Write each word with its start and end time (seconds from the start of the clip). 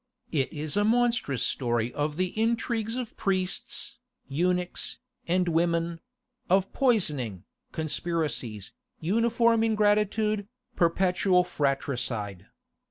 It 0.31 0.51
is 0.51 0.75
a 0.75 0.83
monstrous 0.83 1.43
story 1.43 1.93
of 1.93 2.17
the 2.17 2.33
intrigues 2.35 2.95
of 2.95 3.15
priests, 3.17 3.99
eunuchs, 4.27 4.97
and 5.27 5.47
women; 5.47 5.99
of 6.49 6.73
poisoning, 6.73 7.43
conspiracies, 7.71 8.73
uniform 8.99 9.63
ingratitude, 9.63 10.47
perpetual 10.75 11.43
fratricide." 11.43 12.47